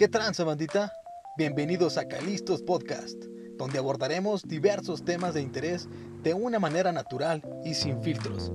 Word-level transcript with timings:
¿Qué 0.00 0.08
tranza, 0.08 0.44
bandita? 0.44 0.94
Bienvenidos 1.36 1.98
a 1.98 2.08
Calistos 2.08 2.62
Podcast, 2.62 3.22
donde 3.58 3.78
abordaremos 3.78 4.42
diversos 4.48 5.04
temas 5.04 5.34
de 5.34 5.42
interés 5.42 5.90
de 6.22 6.32
una 6.32 6.58
manera 6.58 6.90
natural 6.90 7.42
y 7.66 7.74
sin 7.74 8.02
filtros. 8.02 8.50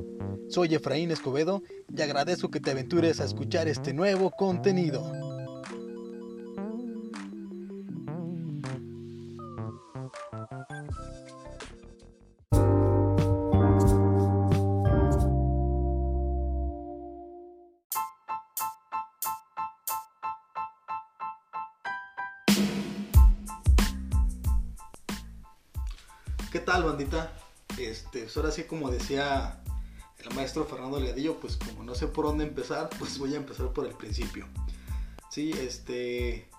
Soy 0.50 0.74
Efraín 0.74 1.12
Escobedo 1.12 1.62
y 1.96 2.02
agradezco 2.02 2.50
que 2.50 2.60
te 2.60 2.72
aventures 2.72 3.20
a 3.20 3.26
escuchar 3.26 3.68
este 3.68 3.94
nuevo 3.94 4.32
contenido. 4.32 5.04
¿Qué 26.56 26.62
tal, 26.62 26.86
bandita? 26.86 27.34
Este, 27.78 28.22
pues 28.22 28.38
ahora 28.38 28.50
sí, 28.50 28.64
como 28.64 28.90
decía 28.90 29.62
el 30.20 30.34
maestro 30.34 30.64
Fernando 30.64 31.02
Legadillo, 31.02 31.38
pues 31.38 31.58
como 31.58 31.84
no 31.84 31.96
sé 31.96 32.08
por 32.08 32.24
dónde 32.24 32.46
empezar, 32.46 32.90
pues 32.98 33.20
voy 33.20 33.34
a 33.34 33.36
empezar 33.36 33.74
por 33.74 33.86
el 33.86 33.94
principio. 33.94 34.48
Sí, 35.30 35.52
este, 35.52 36.50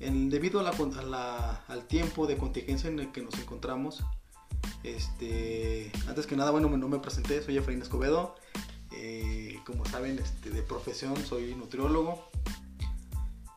en, 0.00 0.30
debido 0.30 0.66
al 0.66 1.86
tiempo 1.86 2.26
de 2.26 2.36
contingencia 2.36 2.90
en 2.90 2.98
el 2.98 3.12
que 3.12 3.22
nos 3.22 3.38
encontramos, 3.38 4.02
este, 4.82 5.92
antes 6.08 6.26
que 6.26 6.34
nada, 6.34 6.50
bueno, 6.50 6.68
no 6.76 6.88
me 6.88 6.98
presenté, 6.98 7.40
soy 7.40 7.56
Efraín 7.56 7.82
Escobedo. 7.82 8.34
Eh, 8.90 9.60
como 9.64 9.86
saben, 9.86 10.18
este, 10.18 10.50
de 10.50 10.62
profesión 10.62 11.16
soy 11.24 11.54
nutriólogo, 11.54 12.30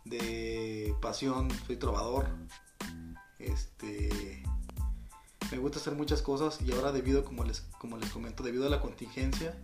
de 0.06 0.94
pasión 1.02 1.50
soy 1.66 1.78
trovador. 1.78 2.28
Este, 3.40 4.44
me 5.52 5.58
gusta 5.58 5.80
hacer 5.80 5.94
muchas 5.96 6.22
cosas 6.22 6.60
y 6.62 6.72
ahora 6.72 6.92
debido, 6.92 7.24
como 7.24 7.44
les, 7.44 7.62
como 7.80 7.98
les 7.98 8.10
comento, 8.10 8.44
debido 8.44 8.68
a 8.68 8.70
la 8.70 8.82
contingencia, 8.82 9.56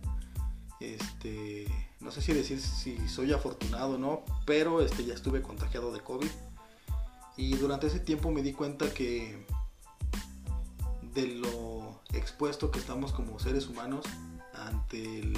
este, 0.80 1.66
no 2.00 2.10
sé 2.10 2.20
si 2.22 2.32
decir 2.32 2.60
si 2.60 3.08
soy 3.08 3.32
afortunado 3.32 3.94
o 3.94 3.98
no, 3.98 4.22
pero 4.44 4.80
este, 4.80 5.04
ya 5.04 5.14
estuve 5.14 5.42
contagiado 5.42 5.92
de 5.92 6.00
COVID 6.00 6.30
y 7.36 7.54
durante 7.56 7.86
ese 7.86 8.00
tiempo 8.00 8.30
me 8.30 8.42
di 8.42 8.52
cuenta 8.52 8.92
que 8.92 9.44
de 11.14 11.26
lo 11.28 12.00
expuesto 12.12 12.70
que 12.70 12.78
estamos 12.78 13.12
como 13.12 13.38
seres 13.38 13.68
humanos 13.68 14.04
ante 14.54 15.20
el, 15.20 15.34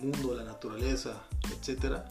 mundo, 0.00 0.34
la 0.34 0.42
naturaleza, 0.42 1.22
etcétera, 1.56 2.08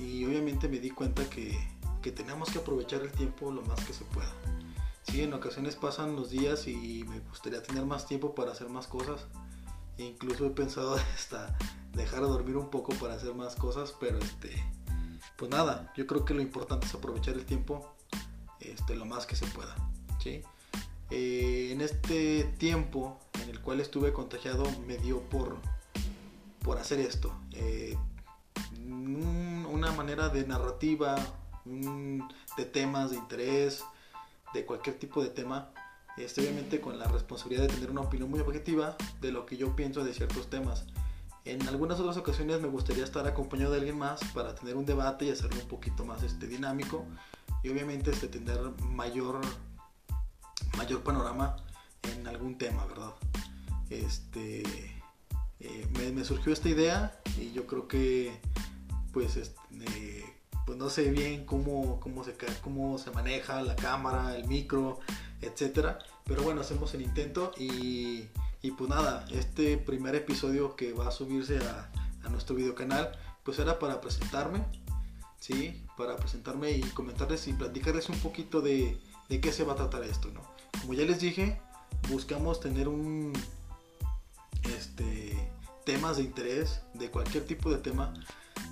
y 0.00 0.24
obviamente 0.24 0.66
me 0.66 0.80
di 0.80 0.90
cuenta 0.90 1.30
que, 1.30 1.56
que 2.02 2.10
tenemos 2.10 2.50
que 2.50 2.58
aprovechar 2.58 3.02
el 3.02 3.12
tiempo 3.12 3.52
lo 3.52 3.62
más 3.62 3.84
que 3.84 3.92
se 3.92 4.04
pueda. 4.06 4.32
Sí, 5.04 5.22
en 5.22 5.32
ocasiones 5.34 5.76
pasan 5.76 6.16
los 6.16 6.30
días 6.30 6.66
y 6.66 7.04
me 7.04 7.20
gustaría 7.20 7.62
tener 7.62 7.84
más 7.84 8.06
tiempo 8.06 8.34
para 8.34 8.52
hacer 8.52 8.68
más 8.68 8.86
cosas. 8.86 9.26
E 9.98 10.04
incluso 10.04 10.46
he 10.46 10.50
pensado 10.50 10.96
hasta 11.14 11.56
dejar 11.92 12.22
de 12.22 12.28
dormir 12.28 12.56
un 12.56 12.70
poco 12.70 12.92
para 12.94 13.14
hacer 13.14 13.34
más 13.34 13.54
cosas, 13.54 13.94
pero 14.00 14.18
este, 14.18 14.50
pues 15.36 15.50
nada, 15.50 15.92
yo 15.96 16.06
creo 16.06 16.24
que 16.24 16.34
lo 16.34 16.42
importante 16.42 16.86
es 16.86 16.94
aprovechar 16.94 17.34
el 17.34 17.44
tiempo 17.44 17.94
este, 18.60 18.96
lo 18.96 19.04
más 19.04 19.26
que 19.26 19.36
se 19.36 19.46
pueda. 19.46 19.74
¿sí? 20.20 20.42
Eh, 21.10 21.68
en 21.70 21.80
este 21.82 22.44
tiempo 22.58 23.20
en 23.42 23.50
el 23.50 23.60
cual 23.60 23.80
estuve 23.80 24.12
contagiado 24.12 24.64
me 24.86 24.96
dio 24.96 25.20
por, 25.28 25.58
por 26.62 26.78
hacer 26.78 26.98
esto. 26.98 27.32
Eh, 27.52 27.96
un- 28.78 29.66
una 29.70 29.92
manera 29.92 30.28
de 30.30 30.46
narrativa, 30.46 31.14
un- 31.66 32.26
de 32.56 32.64
temas 32.64 33.10
de 33.10 33.16
interés, 33.16 33.84
de 34.54 34.64
cualquier 34.64 34.98
tipo 34.98 35.22
de 35.22 35.28
tema, 35.28 35.70
este, 36.16 36.40
obviamente 36.40 36.80
con 36.80 36.98
la 36.98 37.06
responsabilidad 37.08 37.62
de 37.62 37.68
tener 37.68 37.90
una 37.90 38.02
opinión 38.02 38.30
muy 38.30 38.40
objetiva 38.40 38.96
de 39.20 39.32
lo 39.32 39.44
que 39.44 39.56
yo 39.56 39.76
pienso 39.76 40.04
de 40.04 40.14
ciertos 40.14 40.48
temas. 40.48 40.86
En 41.44 41.68
algunas 41.68 42.00
otras 42.00 42.16
ocasiones 42.16 42.60
me 42.62 42.68
gustaría 42.68 43.04
estar 43.04 43.26
acompañado 43.26 43.72
de 43.72 43.78
alguien 43.78 43.98
más 43.98 44.20
para 44.32 44.54
tener 44.54 44.76
un 44.76 44.86
debate 44.86 45.26
y 45.26 45.30
hacerlo 45.30 45.60
un 45.60 45.68
poquito 45.68 46.04
más 46.04 46.22
este, 46.22 46.46
dinámico 46.46 47.04
y 47.62 47.68
obviamente 47.68 48.12
este, 48.12 48.28
tener 48.28 48.58
mayor, 48.80 49.40
mayor 50.78 51.02
panorama 51.02 51.56
en 52.14 52.26
algún 52.26 52.56
tema, 52.56 52.86
¿verdad? 52.86 53.12
Este, 53.90 54.62
eh, 55.60 56.12
me, 56.14 56.24
surgió 56.24 56.52
esta 56.52 56.68
idea 56.68 57.20
y 57.38 57.52
yo 57.52 57.66
creo 57.66 57.88
que 57.88 58.40
pues 59.12 59.36
este, 59.36 59.58
pues 60.74 60.82
no 60.82 60.90
sé 60.90 61.12
bien 61.12 61.46
cómo, 61.46 62.00
cómo, 62.00 62.24
se, 62.24 62.34
cómo 62.60 62.98
se 62.98 63.12
maneja 63.12 63.62
la 63.62 63.76
cámara, 63.76 64.34
el 64.34 64.48
micro, 64.48 64.98
etcétera. 65.40 66.00
Pero 66.24 66.42
bueno, 66.42 66.62
hacemos 66.62 66.92
el 66.94 67.02
intento 67.02 67.52
y, 67.56 68.24
y 68.60 68.72
pues 68.72 68.90
nada, 68.90 69.24
este 69.30 69.78
primer 69.78 70.16
episodio 70.16 70.74
que 70.74 70.92
va 70.92 71.06
a 71.06 71.10
subirse 71.12 71.58
a, 71.58 71.92
a 72.24 72.28
nuestro 72.28 72.56
video 72.56 72.74
canal, 72.74 73.12
pues 73.44 73.60
era 73.60 73.78
para 73.78 74.00
presentarme, 74.00 74.64
¿sí? 75.38 75.80
Para 75.96 76.16
presentarme 76.16 76.72
y 76.72 76.80
comentarles 76.80 77.46
y 77.46 77.52
platicarles 77.52 78.08
un 78.08 78.18
poquito 78.18 78.60
de, 78.60 78.98
de 79.28 79.40
qué 79.40 79.52
se 79.52 79.62
va 79.62 79.74
a 79.74 79.76
tratar 79.76 80.02
esto, 80.02 80.28
¿no? 80.32 80.40
Como 80.80 80.94
ya 80.94 81.04
les 81.04 81.20
dije, 81.20 81.60
buscamos 82.10 82.58
tener 82.58 82.88
un, 82.88 83.32
este, 84.76 85.52
temas 85.86 86.16
de 86.16 86.24
interés, 86.24 86.80
de 86.94 87.12
cualquier 87.12 87.46
tipo 87.46 87.70
de 87.70 87.78
tema, 87.78 88.12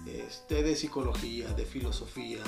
este, 0.06 0.62
de 0.62 0.76
psicología, 0.76 1.48
de 1.48 1.64
filosofía, 1.64 2.42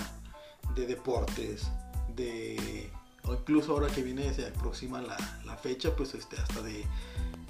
de 0.75 0.87
deportes, 0.87 1.69
de 2.15 2.91
o 3.27 3.33
incluso 3.33 3.73
ahora 3.73 3.89
que 3.89 4.03
viene 4.03 4.35
se 4.35 4.47
aproxima 4.47 5.01
la, 5.01 5.17
la 5.47 5.57
fecha, 5.57 5.97
pues 5.97 6.15
este, 6.15 6.37
hasta 6.37 6.61
de, 6.63 6.85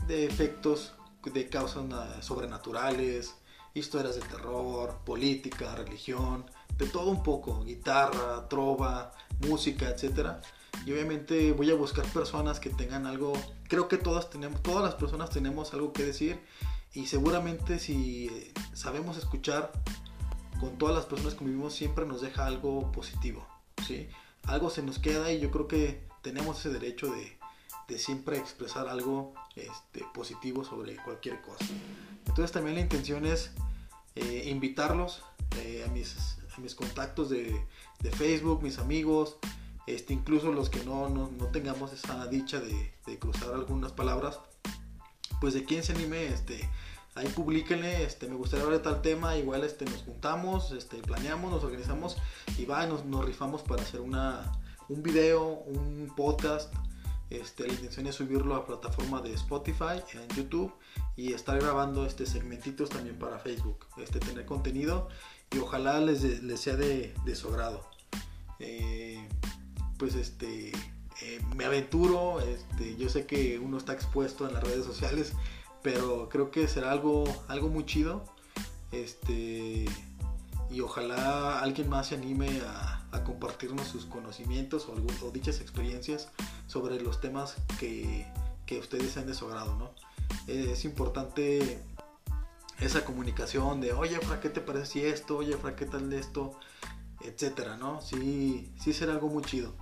de 0.07 0.25
efectos 0.25 0.95
de 1.33 1.49
causas 1.49 1.85
na- 1.85 2.23
sobrenaturales, 2.23 3.35
historias 3.73 4.15
de 4.15 4.21
terror, 4.23 5.01
política, 5.05 5.75
religión, 5.75 6.45
de 6.79 6.87
todo 6.87 7.11
un 7.11 7.23
poco, 7.23 7.65
guitarra, 7.65 8.49
trova, 8.49 9.13
música, 9.41 9.89
etcétera. 9.89 10.41
Y 10.87 10.93
obviamente 10.93 11.53
voy 11.53 11.71
a 11.71 11.75
buscar 11.75 12.05
personas 12.07 12.61
que 12.61 12.71
tengan 12.71 13.07
algo, 13.07 13.33
creo 13.69 13.89
que 13.89 13.97
todas 13.97 14.31
tenemos, 14.31 14.63
todas 14.63 14.85
las 14.85 14.95
personas 14.95 15.31
tenemos 15.31 15.73
algo 15.73 15.93
que 15.93 16.05
decir 16.05 16.39
y 16.95 17.07
seguramente 17.07 17.79
si 17.79 18.29
eh, 18.29 18.53
sabemos 18.73 19.17
escuchar 19.17 19.73
con 20.61 20.79
todas 20.79 20.95
las 20.95 21.07
personas 21.07 21.35
que 21.35 21.39
convivimos 21.39 21.75
siempre 21.75 22.07
nos 22.07 22.21
deja 22.21 22.47
algo 22.47 22.91
positivo, 22.93 23.47
¿sí? 23.87 24.09
Algo 24.45 24.71
se 24.71 24.83
nos 24.83 24.99
queda 24.99 25.33
y 25.33 25.41
yo 25.41 25.51
creo 25.51 25.67
que 25.67 26.07
tenemos 26.23 26.61
ese 26.61 26.71
derecho 26.71 27.13
de, 27.13 27.37
de 27.89 27.99
siempre 27.99 28.39
expresar 28.39 28.89
algo 28.89 29.35
este, 29.57 30.05
positivo 30.15 30.65
sobre 30.65 30.97
cualquier 30.97 31.41
cosa. 31.43 31.65
Entonces 32.27 32.53
también 32.53 32.77
la 32.77 32.83
intención 32.83 33.27
es 33.27 33.51
eh, 34.15 34.49
invitarlos 34.49 35.25
eh, 35.59 35.85
a, 35.87 35.91
mis, 35.91 36.39
a 36.57 36.61
mis 36.61 36.75
contactos 36.75 37.31
de, 37.31 37.67
de 38.01 38.11
Facebook, 38.11 38.63
mis 38.63 38.79
amigos, 38.79 39.37
este, 39.87 40.15
incluso 40.15 40.53
los 40.53 40.71
que 40.71 40.83
no, 40.85 41.09
no, 41.09 41.31
no 41.31 41.47
tengamos 41.47 41.93
esa 41.93 42.27
dicha 42.27 42.61
de, 42.61 42.95
de 43.07 43.19
cruzar 43.19 43.53
algunas 43.53 43.93
palabras, 43.93 44.41
pues 45.45 45.53
de 45.53 45.65
quien 45.65 45.83
se 45.83 45.93
anime, 45.93 46.29
este, 46.29 46.71
ahí 47.15 47.29
publíquenle, 47.29 48.03
este, 48.05 48.27
me 48.29 48.35
gustaría 48.35 48.65
hablar 48.65 48.79
de 48.79 48.85
tal 48.85 49.03
tema, 49.03 49.37
igual 49.37 49.63
este, 49.63 49.85
nos 49.85 50.01
juntamos, 50.01 50.73
este, 50.73 50.97
planeamos, 51.03 51.53
nos 51.53 51.63
organizamos 51.63 52.17
y 52.57 52.65
va, 52.65 52.87
nos, 52.87 53.05
rifamos 53.27 53.61
para 53.61 53.83
hacer 53.83 54.01
una, 54.01 54.41
un 54.89 55.03
video, 55.03 55.47
un 55.67 56.11
podcast. 56.17 56.73
Este, 57.29 57.67
la 57.67 57.75
intención 57.75 58.07
es 58.07 58.15
subirlo 58.15 58.55
a 58.55 58.65
plataforma 58.65 59.21
de 59.21 59.35
Spotify, 59.35 60.01
en 60.15 60.35
YouTube 60.35 60.73
y 61.15 61.35
estar 61.35 61.61
grabando 61.61 62.07
este 62.07 62.25
segmentitos 62.25 62.89
también 62.89 63.19
para 63.19 63.39
Facebook, 63.39 63.85
este, 63.99 64.21
tener 64.21 64.47
contenido 64.47 65.09
y 65.55 65.59
ojalá 65.59 66.01
les, 66.01 66.43
les 66.43 66.59
sea 66.59 66.77
de, 66.77 67.15
de 67.27 67.37
su 67.37 67.49
agrado. 67.49 67.87
Eh, 68.61 69.29
pues 69.99 70.15
este, 70.15 70.73
eh, 71.27 71.41
me 71.57 71.65
aventuro, 71.65 72.41
este, 72.41 72.97
yo 72.97 73.09
sé 73.09 73.25
que 73.25 73.59
uno 73.59 73.79
está 73.79 73.95
expuesto 73.95 74.47
en 74.47 74.53
las 74.53 74.63
redes 74.63 74.85
sociales, 74.85 75.33
pero 75.83 76.29
creo 76.29 76.51
que 76.51 76.69
será 76.69 76.93
algo, 76.93 77.25
algo 77.49 77.69
muy 77.69 77.87
chido. 77.87 78.25
Este, 78.93 79.87
y 80.71 80.81
ojalá 80.81 81.61
alguien 81.61 81.89
más 81.89 82.09
se 82.09 82.17
anime 82.17 82.61
a, 82.67 83.01
compartirnos 83.25 83.87
sus 83.87 84.07
conocimientos 84.07 84.89
o, 84.89 85.31
dichas 85.31 85.61
experiencias 85.61 86.29
sobre 86.67 87.01
los 87.01 87.21
temas 87.21 87.57
que, 87.79 88.27
ustedes 88.79 89.13
sean 89.13 89.27
de 89.27 89.35
¿no? 89.35 89.93
Es 90.47 90.85
importante 90.85 91.81
esa 92.81 93.05
comunicación 93.05 93.81
de, 93.81 93.93
oye, 93.93 94.19
Fra, 94.19 94.41
¿qué 94.41 94.51
te 94.51 94.61
parece 94.61 95.09
esto? 95.09 95.39
Oye, 95.39 95.57
Fra, 95.57 95.75
¿qué 95.75 95.87
tal 95.87 96.13
esto? 96.13 96.59
Etcétera, 97.23 97.77
¿no? 97.79 98.03
Sí, 98.03 98.71
sí 98.79 98.93
será 98.93 99.13
algo 99.13 99.29
muy 99.29 99.45
chido. 99.45 99.73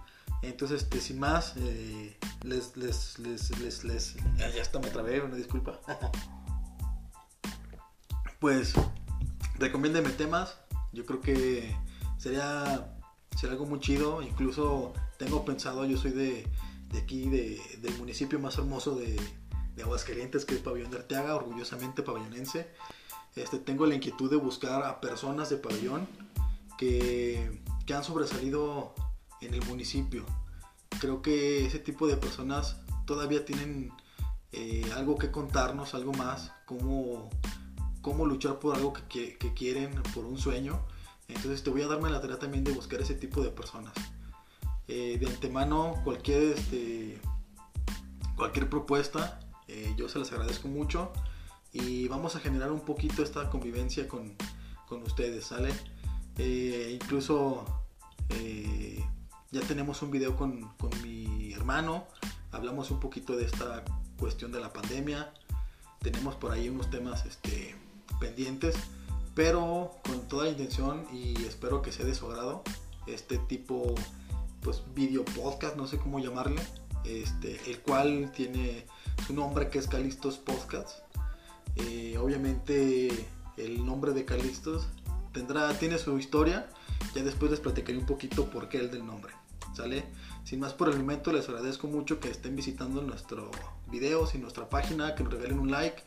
Entonces, 0.42 0.82
este, 0.82 1.00
sin 1.00 1.20
más, 1.20 1.54
eh, 1.56 2.16
les, 2.42 2.76
les, 2.76 3.18
les, 3.20 3.58
les, 3.60 3.84
les- 3.84 4.14
ya 4.38 4.60
está, 4.60 4.80
me 4.80 4.88
trabé, 4.90 5.20
una 5.20 5.36
disculpa. 5.36 5.80
pues, 8.40 8.74
recomiéndeme 9.58 10.10
temas. 10.10 10.58
Yo 10.92 11.06
creo 11.06 11.20
que 11.20 11.74
sería, 12.18 12.92
sería 13.38 13.52
algo 13.52 13.66
muy 13.66 13.80
chido. 13.80 14.20
Incluso 14.22 14.92
tengo 15.18 15.44
pensado, 15.44 15.84
yo 15.84 15.96
soy 15.96 16.10
de, 16.10 16.46
de 16.90 16.98
aquí, 16.98 17.28
de, 17.30 17.60
del 17.80 17.96
municipio 17.98 18.38
más 18.40 18.58
hermoso 18.58 18.96
de, 18.96 19.18
de 19.76 19.82
Aguascalientes, 19.82 20.44
que 20.44 20.54
es 20.56 20.60
Pabellón 20.60 20.90
de 20.90 20.98
Arteaga, 20.98 21.36
orgullosamente 21.36 22.02
pabellonense. 22.02 22.68
Este, 23.36 23.58
tengo 23.58 23.86
la 23.86 23.94
inquietud 23.94 24.28
de 24.28 24.36
buscar 24.36 24.82
a 24.84 25.00
personas 25.00 25.48
de 25.48 25.56
pabellón 25.56 26.06
que, 26.76 27.62
que 27.86 27.94
han 27.94 28.04
sobresalido 28.04 28.94
en 29.42 29.54
el 29.54 29.64
municipio. 29.66 30.24
Creo 31.00 31.22
que 31.22 31.66
ese 31.66 31.78
tipo 31.78 32.06
de 32.06 32.16
personas 32.16 32.76
todavía 33.06 33.44
tienen 33.44 33.92
eh, 34.52 34.84
algo 34.94 35.16
que 35.16 35.30
contarnos, 35.30 35.94
algo 35.94 36.12
más, 36.12 36.52
cómo, 36.66 37.30
cómo 38.02 38.26
luchar 38.26 38.58
por 38.58 38.76
algo 38.76 38.92
que, 38.92 39.36
que, 39.38 39.54
quieren, 39.54 39.94
por 40.14 40.24
un 40.24 40.38
sueño. 40.38 40.84
Entonces 41.28 41.62
te 41.62 41.70
voy 41.70 41.82
a 41.82 41.86
darme 41.86 42.10
la 42.10 42.20
tarea 42.20 42.38
también 42.38 42.62
de 42.64 42.72
buscar 42.72 43.00
ese 43.00 43.14
tipo 43.14 43.42
de 43.42 43.50
personas. 43.50 43.94
Eh, 44.88 45.16
de 45.18 45.26
antemano, 45.26 46.00
cualquier, 46.04 46.58
este, 46.58 47.18
cualquier 48.36 48.68
propuesta, 48.68 49.40
eh, 49.68 49.94
yo 49.96 50.08
se 50.08 50.18
las 50.18 50.30
agradezco 50.32 50.68
mucho 50.68 51.12
y 51.72 52.06
vamos 52.08 52.36
a 52.36 52.40
generar 52.40 52.70
un 52.70 52.80
poquito 52.80 53.22
esta 53.22 53.48
convivencia 53.48 54.06
con, 54.06 54.36
con 54.86 55.02
ustedes, 55.02 55.46
¿sale? 55.46 55.72
incluso 56.38 57.64
ya 59.52 59.60
tenemos 59.60 60.00
un 60.02 60.10
video 60.10 60.36
con, 60.36 60.68
con 60.78 60.90
mi 61.02 61.52
hermano, 61.52 62.06
hablamos 62.50 62.90
un 62.90 63.00
poquito 63.00 63.36
de 63.36 63.44
esta 63.44 63.84
cuestión 64.18 64.50
de 64.50 64.60
la 64.60 64.72
pandemia. 64.72 65.32
Tenemos 66.00 66.34
por 66.36 66.52
ahí 66.52 66.68
unos 66.68 66.90
temas 66.90 67.26
este, 67.26 67.76
pendientes, 68.18 68.74
pero 69.34 69.92
con 70.04 70.26
toda 70.26 70.44
la 70.44 70.50
intención 70.50 71.06
y 71.12 71.44
espero 71.44 71.82
que 71.82 71.92
sea 71.92 72.06
de 72.06 72.14
su 72.14 72.26
agrado 72.26 72.64
este 73.06 73.38
tipo 73.38 73.94
pues 74.62 74.82
video 74.94 75.24
podcast, 75.24 75.76
no 75.76 75.86
sé 75.86 75.98
cómo 75.98 76.18
llamarle, 76.18 76.62
este, 77.04 77.60
el 77.68 77.80
cual 77.80 78.32
tiene 78.34 78.86
su 79.26 79.34
nombre 79.34 79.68
que 79.68 79.78
es 79.78 79.88
Calistos 79.88 80.38
Podcast. 80.38 81.00
Eh, 81.76 82.16
obviamente 82.18 83.28
el 83.56 83.84
nombre 83.84 84.12
de 84.12 84.24
Calistos 84.24 84.86
tendrá, 85.32 85.76
tiene 85.78 85.98
su 85.98 86.16
historia, 86.18 86.70
ya 87.14 87.22
después 87.22 87.50
les 87.50 87.60
platicaré 87.60 87.98
un 87.98 88.06
poquito 88.06 88.48
por 88.48 88.68
qué 88.68 88.78
el 88.78 88.90
del 88.90 89.04
nombre. 89.04 89.34
¿Sale? 89.74 90.04
Sin 90.44 90.60
más 90.60 90.74
por 90.74 90.88
el 90.88 90.98
momento, 90.98 91.32
les 91.32 91.48
agradezco 91.48 91.86
mucho 91.86 92.20
que 92.20 92.28
estén 92.28 92.56
visitando 92.56 93.00
nuestro 93.00 93.50
videos 93.90 94.34
y 94.34 94.38
nuestra 94.38 94.68
página, 94.68 95.14
que 95.14 95.24
nos 95.24 95.32
regalen 95.32 95.58
un 95.58 95.70
like 95.70 96.02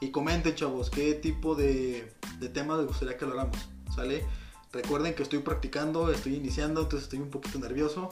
y 0.00 0.10
comenten, 0.10 0.54
chavos, 0.54 0.90
qué 0.90 1.14
tipo 1.14 1.54
de, 1.54 2.14
de 2.38 2.48
temas 2.48 2.78
les 2.78 2.86
gustaría 2.86 3.16
que 3.16 3.24
habláramos, 3.24 3.68
¿sale? 3.94 4.24
Recuerden 4.72 5.14
que 5.14 5.22
estoy 5.22 5.40
practicando, 5.40 6.10
estoy 6.10 6.36
iniciando, 6.36 6.82
entonces 6.82 7.04
estoy 7.04 7.18
un 7.18 7.30
poquito 7.30 7.58
nervioso, 7.58 8.08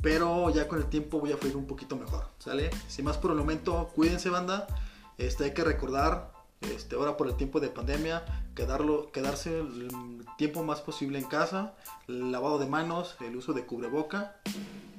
pero 0.00 0.50
ya 0.50 0.68
con 0.68 0.78
el 0.78 0.86
tiempo 0.86 1.20
voy 1.20 1.32
a 1.32 1.36
fluir 1.36 1.56
un 1.56 1.66
poquito 1.66 1.96
mejor, 1.96 2.28
¿sale? 2.38 2.70
Sin 2.88 3.04
más 3.04 3.18
por 3.18 3.32
el 3.32 3.36
momento, 3.36 3.90
cuídense, 3.94 4.30
banda. 4.30 4.66
Este, 5.18 5.44
hay 5.44 5.54
que 5.54 5.64
recordar, 5.64 6.32
este, 6.60 6.96
ahora 6.96 7.16
por 7.16 7.28
el 7.28 7.36
tiempo 7.36 7.60
de 7.60 7.68
pandemia, 7.68 8.24
quedarlo, 8.54 9.10
quedarse 9.12 9.58
el 9.60 10.24
tiempo 10.38 10.64
más 10.64 10.80
posible 10.80 11.18
en 11.18 11.24
casa, 11.24 11.74
el 12.08 12.32
lavado 12.32 12.58
de 12.58 12.66
manos, 12.66 13.16
el 13.20 13.36
uso 13.36 13.52
de 13.52 13.66
cubreboca 13.66 14.36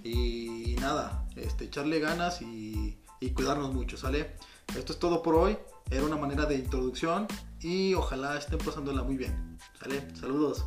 y, 0.04 0.75
nada, 0.80 1.27
este, 1.36 1.65
echarle 1.65 2.00
ganas 2.00 2.42
y 2.42 2.98
cuidarnos 3.33 3.74
mucho, 3.74 3.98
¿sale? 3.98 4.36
Esto 4.75 4.94
es 4.94 5.00
todo 5.00 5.21
por 5.21 5.36
hoy. 5.36 5.57
Era 5.89 6.04
una 6.04 6.18
manera 6.18 6.45
de 6.45 6.56
introducción 6.56 7.27
y 7.62 7.94
ojalá 7.94 8.38
estén 8.38 8.59
pasándola 8.59 9.04
muy 9.04 9.18
bien. 9.18 9.57
¿Sale? 9.80 10.07
Saludos. 10.15 10.65